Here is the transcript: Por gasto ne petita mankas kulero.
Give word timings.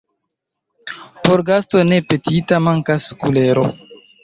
Por 1.27 1.43
gasto 1.51 1.83
ne 1.91 2.01
petita 2.13 2.61
mankas 2.71 3.09
kulero. 3.23 3.71